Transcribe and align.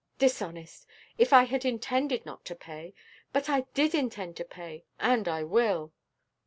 "Dishonest! 0.17 0.87
if 1.19 1.31
I 1.31 1.43
had 1.43 1.63
intended 1.63 2.25
not 2.25 2.43
to 2.45 2.55
pay. 2.55 2.95
But 3.31 3.49
I 3.49 3.67
did 3.75 3.93
intend 3.93 4.35
to 4.37 4.43
pay, 4.43 4.83
and 4.99 5.27
I 5.27 5.43
will." 5.43 5.93